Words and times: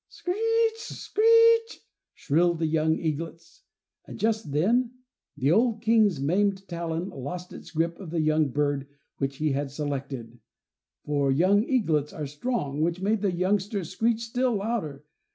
"Screech, 0.09 0.79
screech," 0.79 1.81
shrilled 2.15 2.57
the 2.57 2.65
young 2.65 2.97
eaglets, 2.97 3.61
and 4.07 4.17
just 4.19 4.51
then 4.51 4.89
the 5.37 5.51
old 5.51 5.79
King's 5.83 6.19
maimed 6.19 6.67
talon 6.67 7.09
lost 7.11 7.53
its 7.53 7.69
grip 7.69 7.99
of 7.99 8.09
the 8.09 8.19
young 8.19 8.49
bird 8.49 8.87
which 9.19 9.37
he 9.37 9.51
had 9.51 9.69
selected, 9.69 10.39
for 11.05 11.31
young 11.31 11.63
eaglets 11.63 12.13
are 12.13 12.25
strong, 12.25 12.81
which 12.81 12.99
made 12.99 13.21
the 13.21 13.31
youngsters 13.31 13.91
screech 13.91 14.21
still 14.23 14.55
louder. 14.55 15.05